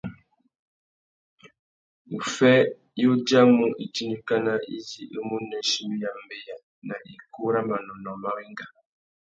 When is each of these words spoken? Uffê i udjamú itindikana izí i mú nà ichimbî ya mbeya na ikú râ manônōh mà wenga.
Uffê 2.17 2.53
i 3.01 3.03
udjamú 3.13 3.65
itindikana 3.85 4.53
izí 4.75 5.03
i 5.17 5.19
mú 5.27 5.35
nà 5.49 5.55
ichimbî 5.63 5.97
ya 6.05 6.11
mbeya 6.23 6.55
na 6.87 6.95
ikú 7.13 7.41
râ 7.53 7.61
manônōh 7.69 8.17
mà 8.23 8.29
wenga. 8.35 8.65